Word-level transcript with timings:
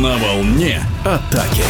На 0.00 0.16
волне 0.16 0.80
атаки. 1.04 1.62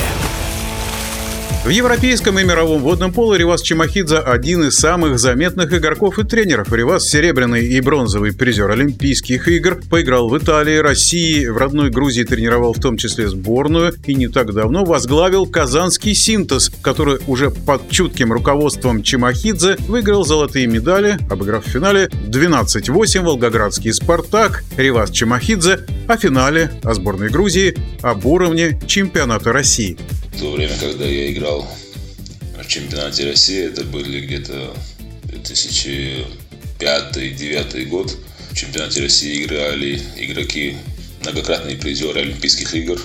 В 1.64 1.68
европейском 1.68 2.38
и 2.38 2.44
мировом 2.44 2.80
водном 2.80 3.12
поло 3.12 3.34
Ривас 3.34 3.60
Чемахидзе– 3.60 4.16
один 4.26 4.62
из 4.62 4.76
самых 4.76 5.18
заметных 5.18 5.74
игроков 5.74 6.18
и 6.18 6.22
тренеров. 6.22 6.72
Ривас– 6.72 7.04
серебряный 7.10 7.66
и 7.66 7.80
бронзовый 7.80 8.32
призер 8.32 8.70
Олимпийских 8.70 9.48
игр, 9.48 9.80
поиграл 9.90 10.28
в 10.28 10.38
Италии, 10.38 10.76
России, 10.76 11.44
в 11.46 11.56
родной 11.56 11.90
Грузии 11.90 12.22
тренировал 12.22 12.72
в 12.72 12.80
том 12.80 12.96
числе 12.96 13.28
сборную 13.28 13.94
и 14.06 14.14
не 14.14 14.28
так 14.28 14.54
давно 14.54 14.84
возглавил 14.84 15.44
казанский 15.46 16.14
«Синтез», 16.14 16.70
который 16.82 17.18
уже 17.26 17.50
под 17.50 17.90
чутким 17.90 18.32
руководством 18.32 19.02
Чемахидзе 19.02 19.76
выиграл 19.88 20.24
золотые 20.24 20.66
медали, 20.68 21.18
обыграв 21.28 21.66
в 21.66 21.68
финале 21.68 22.06
12-8 22.06 23.22
волгоградский 23.22 23.92
«Спартак», 23.92 24.62
Ривас 24.78 25.10
Чемахидзе 25.10 25.80
о 26.10 26.16
финале, 26.16 26.72
о 26.82 26.94
сборной 26.94 27.30
Грузии, 27.30 27.74
об 28.02 28.26
уровне 28.26 28.78
чемпионата 28.86 29.52
России 29.52 29.96
то 30.40 30.52
время, 30.52 30.72
когда 30.80 31.04
я 31.04 31.30
играл 31.30 31.68
в 32.56 32.66
чемпионате 32.66 33.26
России, 33.26 33.62
это 33.62 33.84
были 33.84 34.24
где-то 34.24 34.74
2005-2009 35.24 37.84
год. 37.86 38.16
В 38.50 38.56
чемпионате 38.56 39.02
России 39.02 39.44
играли 39.44 40.00
игроки, 40.16 40.76
многократные 41.20 41.76
призеры 41.76 42.20
Олимпийских 42.20 42.74
игр, 42.74 42.98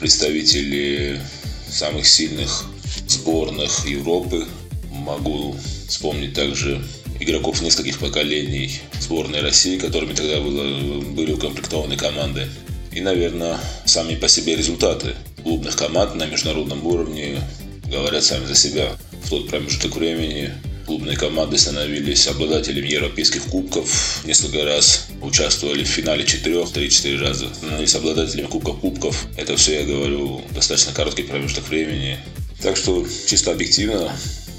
представители 0.00 1.18
самых 1.66 2.06
сильных 2.06 2.66
сборных 3.08 3.86
Европы. 3.86 4.46
Могу 4.90 5.56
вспомнить 5.88 6.34
также 6.34 6.84
игроков 7.20 7.60
нескольких 7.62 7.98
поколений 7.98 8.80
сборной 9.00 9.40
России, 9.40 9.78
которыми 9.78 10.14
тогда 10.14 10.40
было, 10.40 11.00
были 11.00 11.32
укомплектованы 11.32 11.96
команды. 11.96 12.48
И, 12.92 13.00
наверное, 13.00 13.58
сами 13.84 14.14
по 14.14 14.28
себе 14.28 14.56
результаты 14.56 15.14
клубных 15.42 15.76
команд 15.76 16.14
на 16.14 16.26
международном 16.26 16.86
уровне 16.86 17.40
говорят 17.86 18.24
сами 18.24 18.46
за 18.46 18.54
себя. 18.54 18.96
В 19.24 19.30
тот 19.30 19.48
промежуток 19.48 19.96
времени 19.96 20.52
клубные 20.86 21.16
команды 21.16 21.58
становились 21.58 22.26
обладателями 22.28 22.88
европейских 22.88 23.42
кубков, 23.42 24.22
несколько 24.24 24.64
раз 24.64 25.08
участвовали 25.20 25.84
в 25.84 25.88
финале 25.88 26.24
четырех, 26.24 26.70
три-четыре 26.70 27.18
раза, 27.18 27.52
становились 27.52 27.94
обладателями 27.94 28.46
кубков 28.46 28.80
кубков. 28.80 29.26
Это 29.36 29.56
все 29.56 29.80
я 29.80 29.82
говорю 29.84 30.40
достаточно 30.54 30.92
короткий 30.92 31.24
промежуток 31.24 31.68
времени. 31.68 32.18
Так 32.62 32.76
что 32.76 33.06
чисто 33.26 33.52
объективно, 33.52 34.16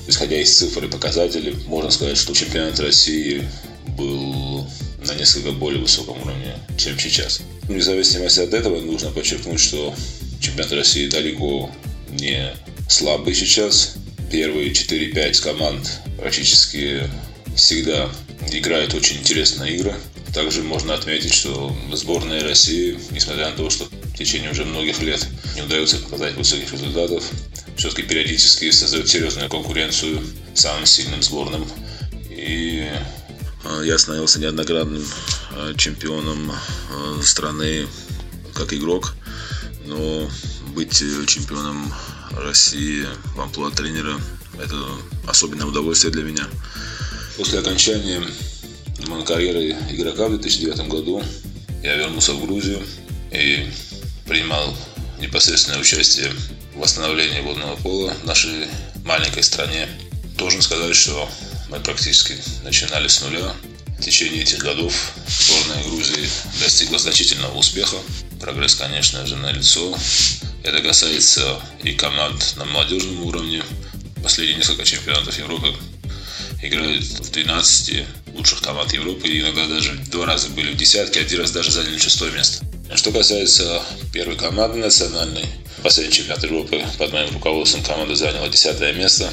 исходя 0.08 0.40
из 0.40 0.56
цифр 0.58 0.86
и 0.86 0.90
показателей, 0.90 1.56
можно 1.68 1.92
сказать, 1.92 2.18
что 2.18 2.34
чемпионат 2.34 2.80
России 2.80 3.48
был 3.98 4.68
на 5.06 5.14
несколько 5.14 5.52
более 5.52 5.82
высоком 5.82 6.22
уровне, 6.22 6.56
чем 6.78 6.98
сейчас. 7.00 7.42
Вне 7.64 7.82
зависимости 7.82 8.40
от 8.40 8.54
этого 8.54 8.80
нужно 8.82 9.12
подчеркнуть, 9.12 9.60
что 9.60 9.94
Чемпионат 10.40 10.72
России 10.74 11.08
далеко 11.10 11.72
не 12.12 12.54
слабый 12.90 13.34
сейчас. 13.34 13.96
Первые 14.32 14.72
4-5 14.72 15.42
команд 15.42 16.00
практически 16.18 17.10
всегда 17.56 18.10
играют 18.52 18.94
очень 18.94 19.18
интересные 19.18 19.76
игры. 19.76 19.96
Также 20.34 20.62
можно 20.62 20.94
отметить, 20.94 21.34
что 21.34 21.76
сборная 21.94 22.44
России, 22.44 23.00
несмотря 23.12 23.50
на 23.50 23.56
то, 23.56 23.70
что 23.70 23.86
в 23.86 24.18
течение 24.18 24.52
уже 24.52 24.66
многих 24.66 25.02
лет 25.02 25.26
не 25.56 25.62
удается 25.62 25.98
показать 25.98 26.36
высоких 26.36 26.72
результатов, 26.72 27.24
все-таки 27.76 28.04
периодически 28.04 28.72
создает 28.72 29.10
серьезную 29.10 29.50
конкуренцию 29.50 30.22
самым 30.54 30.86
сильным 30.86 31.22
сборным. 31.22 31.68
И 32.30 32.88
а, 33.64 33.82
я 33.82 33.98
становился 33.98 34.40
неоднократным 34.40 35.06
а, 35.52 35.74
чемпионом 35.76 36.52
а, 36.52 37.22
страны 37.22 37.88
как 38.54 38.74
игрок 38.74 39.16
но 39.88 40.30
быть 40.76 41.02
э, 41.02 41.26
чемпионом 41.26 41.92
России 42.32 43.06
в 43.36 43.42
амплуа 43.42 43.72
тренера– 43.72 44.20
это 44.62 44.76
особенное 45.26 45.66
удовольствие 45.66 46.12
для 46.12 46.24
меня. 46.24 46.46
После 47.38 47.60
окончания 47.60 48.22
моей 49.08 49.26
карьеры 49.26 49.76
игрока 49.90 50.28
в 50.28 50.38
2009 50.38 50.88
году 50.88 51.24
я 51.84 51.96
вернулся 51.96 52.34
в 52.34 52.46
Грузию 52.46 52.82
и 53.32 53.70
принимал 54.28 54.76
непосредственное 55.20 55.80
участие 55.80 56.32
в 56.78 56.80
восстановлении 56.80 57.42
водного 57.42 57.76
пола 57.78 58.14
в 58.14 58.26
нашей 58.26 58.68
маленькой 59.04 59.42
стране. 59.42 59.90
Должен 60.38 60.62
сказать, 60.62 60.96
что 60.96 61.28
мы 61.70 61.80
практически 61.80 62.36
начинали 62.64 63.08
с 63.08 63.22
нуля. 63.22 63.52
В 63.98 64.04
течение 64.04 64.44
этих 64.44 64.60
годов 64.60 64.94
сборная 65.28 65.84
Грузии 65.86 66.30
достигла 66.62 67.00
значительного 67.00 67.58
успеха. 67.58 67.98
Прогресс, 68.40 68.76
конечно 68.76 69.26
же, 69.26 69.36
налицо. 69.38 69.98
Это 70.64 70.80
касается 70.82 71.60
и 71.82 71.94
команд 71.94 72.54
на 72.58 72.66
молодежном 72.66 73.24
уровне. 73.24 73.64
Последние 74.22 74.58
несколько 74.58 74.84
чемпионатов 74.84 75.36
Европы 75.40 75.74
играют 76.62 77.04
в 77.04 77.32
12 77.32 78.06
лучших 78.36 78.62
команд 78.62 78.94
Европы. 78.94 79.28
И 79.28 79.40
иногда 79.40 79.66
даже 79.66 79.94
два 80.12 80.28
раза 80.28 80.50
были 80.50 80.74
в 80.74 80.78
десятке, 80.78 81.22
один 81.22 81.40
раз 81.40 81.50
даже 81.50 81.72
заняли 81.72 81.98
шестое 81.98 82.32
место. 82.34 82.64
Что 82.96 83.12
касается 83.12 83.84
первой 84.14 84.38
команды 84.38 84.78
национальной, 84.78 85.46
последний 85.84 86.14
чемпионат 86.14 86.44
Европы 86.44 86.84
под 86.98 87.14
моим 87.14 87.34
руководством 87.34 87.84
команда 87.84 88.16
заняла 88.16 88.48
десятое 88.48 88.94
место, 88.94 89.32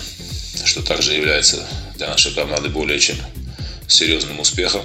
что 0.65 0.83
также 0.83 1.15
является 1.15 1.67
для 1.97 2.09
нашей 2.09 2.33
команды 2.33 2.69
более 2.69 2.99
чем 2.99 3.17
серьезным 3.87 4.41
успехом. 4.41 4.83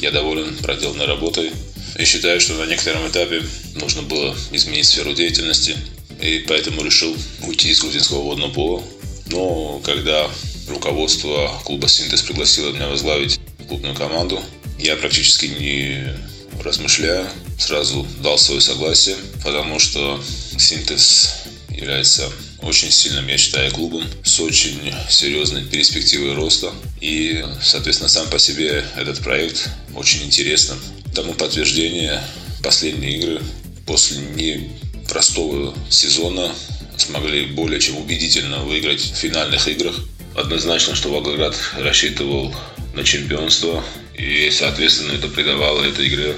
Я 0.00 0.10
доволен 0.10 0.56
проделанной 0.58 1.06
работой. 1.06 1.50
И 1.98 2.04
считаю, 2.04 2.40
что 2.40 2.54
на 2.54 2.66
некотором 2.66 3.08
этапе 3.08 3.42
нужно 3.74 4.02
было 4.02 4.34
изменить 4.52 4.86
сферу 4.86 5.12
деятельности, 5.12 5.76
и 6.22 6.44
поэтому 6.46 6.82
решил 6.82 7.14
уйти 7.46 7.70
из 7.70 7.80
грузинского 7.80 8.22
водного 8.22 8.52
пола. 8.52 8.82
Но 9.26 9.80
когда 9.84 10.30
руководство 10.68 11.52
клуба 11.64 11.88
«Синтез» 11.88 12.22
пригласило 12.22 12.70
меня 12.70 12.88
возглавить 12.88 13.40
клубную 13.68 13.94
команду, 13.94 14.40
я 14.78 14.96
практически 14.96 15.46
не 15.46 16.16
размышляя, 16.62 17.30
сразу 17.58 18.06
дал 18.22 18.38
свое 18.38 18.60
согласие, 18.60 19.16
потому 19.44 19.78
что 19.78 20.22
«Синтез» 20.58 21.34
является 21.68 22.30
очень 22.62 22.90
сильным, 22.90 23.26
я 23.28 23.38
считаю, 23.38 23.70
клубом 23.72 24.04
с 24.22 24.38
очень 24.40 24.92
серьезной 25.08 25.64
перспективой 25.64 26.34
роста. 26.34 26.72
И, 27.00 27.44
соответственно, 27.62 28.08
сам 28.08 28.28
по 28.28 28.38
себе 28.38 28.84
этот 28.96 29.20
проект 29.20 29.70
очень 29.94 30.22
интересным. 30.24 30.78
Тому 31.14 31.32
подтверждение 31.34 32.22
последние 32.62 33.16
игры 33.16 33.42
после 33.86 34.18
непростого 34.18 35.74
сезона 35.88 36.52
смогли 36.96 37.46
более 37.46 37.80
чем 37.80 37.96
убедительно 37.96 38.58
выиграть 38.58 39.00
в 39.00 39.16
финальных 39.16 39.66
играх. 39.66 39.96
Однозначно, 40.36 40.94
что 40.94 41.10
Волгоград 41.10 41.56
рассчитывал 41.78 42.54
на 42.94 43.02
чемпионство, 43.04 43.82
и, 44.20 44.50
соответственно, 44.50 45.12
это 45.12 45.28
придавало 45.28 45.82
этой 45.82 46.06
игре 46.08 46.36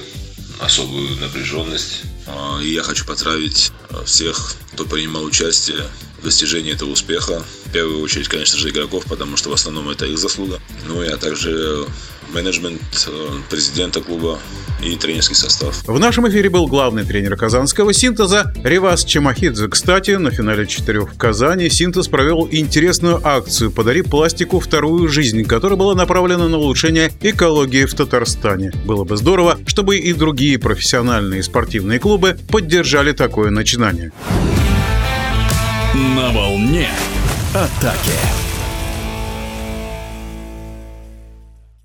особую 0.60 1.16
напряженность. 1.18 2.02
А, 2.26 2.60
и 2.62 2.72
я 2.72 2.82
хочу 2.82 3.04
поздравить 3.04 3.72
всех, 4.04 4.54
кто 4.72 4.84
принимал 4.84 5.24
участие 5.24 5.88
в 6.20 6.24
достижении 6.24 6.72
этого 6.72 6.90
успеха. 6.90 7.44
В 7.66 7.72
первую 7.72 8.00
очередь, 8.00 8.28
конечно 8.28 8.56
же, 8.56 8.70
игроков, 8.70 9.04
потому 9.08 9.36
что 9.36 9.50
в 9.50 9.54
основном 9.54 9.88
это 9.88 10.06
их 10.06 10.18
заслуга. 10.18 10.60
Ну 10.86 11.02
и 11.02 11.08
а 11.08 11.16
также 11.16 11.84
менеджмент, 12.32 12.80
э, 13.06 13.28
президента 13.50 14.00
клуба 14.00 14.38
и 14.82 14.96
тренерский 14.96 15.36
состав. 15.36 15.82
В 15.86 15.98
нашем 15.98 16.28
эфире 16.28 16.50
был 16.50 16.66
главный 16.66 17.04
тренер 17.04 17.36
казанского 17.36 17.92
«Синтеза» 17.92 18.52
Ревас 18.64 19.04
Чемахидзе. 19.04 19.68
Кстати, 19.68 20.12
на 20.12 20.30
финале 20.30 20.66
четырех 20.66 21.14
в 21.14 21.18
Казани 21.18 21.68
«Синтез» 21.68 22.08
провел 22.08 22.48
интересную 22.50 23.20
акцию 23.26 23.70
«Подари 23.70 24.02
пластику 24.02 24.60
вторую 24.60 25.08
жизнь», 25.08 25.44
которая 25.44 25.78
была 25.78 25.94
направлена 25.94 26.48
на 26.48 26.58
улучшение 26.58 27.12
экологии 27.20 27.84
в 27.84 27.94
Татарстане. 27.94 28.72
Было 28.84 29.04
бы 29.04 29.16
здорово, 29.16 29.58
чтобы 29.66 29.98
и 29.98 30.12
другие 30.12 30.58
профессиональные 30.58 31.42
спортивные 31.42 31.98
клубы 31.98 32.38
поддержали 32.48 33.12
такое 33.12 33.50
начинание. 33.50 34.12
На 35.94 36.30
волне 36.32 36.88
атаки. 37.54 38.51